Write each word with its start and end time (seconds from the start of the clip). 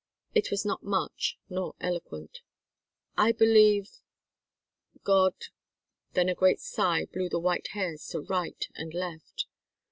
It 0.33 0.49
was 0.49 0.65
not 0.65 0.81
much, 0.81 1.37
nor 1.47 1.75
eloquent. 1.79 2.41
"I 3.17 3.31
believe 3.31 3.99
God" 5.03 5.35
Then 6.13 6.27
a 6.27 6.33
great 6.33 6.59
sigh 6.59 7.05
blew 7.05 7.29
the 7.29 7.37
white 7.39 7.67
hairs 7.73 8.07
to 8.07 8.21
right 8.21 8.67
and 8.73 8.95
left. 8.95 9.45